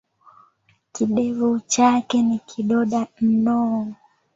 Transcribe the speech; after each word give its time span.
Kidevu 0.91 1.59
chake 1.67 2.21
ni 2.21 2.39
kidoda 2.39 3.07
nnoo. 3.21 3.87